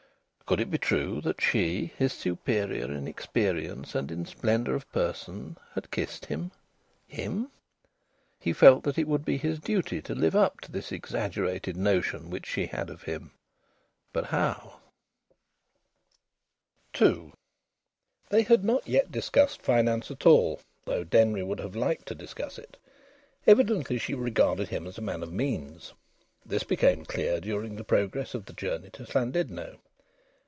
[0.51, 5.57] Could it be true that she, his superior in experience and in splendour of person,
[5.75, 6.51] had kissed him?
[7.07, 7.49] Him!
[8.37, 12.29] He felt that it would be his duty to live up to this exaggerated notion
[12.29, 13.31] which she had of him.
[14.11, 14.81] But how?
[17.01, 17.31] II
[18.27, 22.59] They had not yet discussed finance at all, though Denry would have liked to discuss
[22.59, 22.75] it.
[23.47, 25.93] Evidently she regarded him as a man of means.
[26.45, 29.79] This became clear during the progress of the journey to Llandudno.